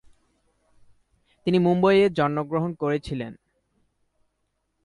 তিনি 1.47 1.57
মুম্বইয়ে 1.59 2.05
জন্মগ্রহণ 2.09 2.71
করেছিলেন। 2.73 3.33